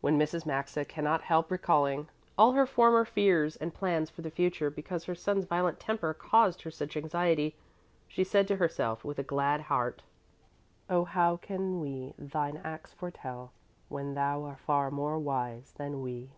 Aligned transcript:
When 0.00 0.16
Mrs. 0.16 0.46
Maxa 0.46 0.84
cannot 0.84 1.22
help 1.22 1.50
recalling 1.50 2.06
all 2.38 2.52
her 2.52 2.66
former 2.66 3.04
fears 3.04 3.56
and 3.56 3.74
plans 3.74 4.08
for 4.08 4.22
the 4.22 4.30
future 4.30 4.70
because 4.70 5.06
her 5.06 5.14
son's 5.16 5.44
violent 5.44 5.80
temper 5.80 6.14
caused 6.14 6.62
her 6.62 6.70
such 6.70 6.96
anxiety, 6.96 7.56
she 8.06 8.22
said 8.22 8.46
to 8.46 8.56
herself 8.58 9.04
with 9.04 9.18
a 9.18 9.24
glad 9.24 9.62
heart: 9.62 10.04
Oh 10.88 11.02
how 11.02 11.36
can 11.38 11.80
we 11.80 12.14
Thine 12.16 12.60
acts 12.62 12.92
foretell, 12.92 13.50
When 13.88 14.14
Thou 14.14 14.44
are 14.44 14.56
far 14.56 14.92
more 14.92 15.18
wise 15.18 15.72
than 15.76 16.00
we? 16.00 16.30